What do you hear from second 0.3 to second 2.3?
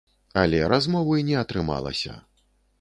Але размовы не атрымалася.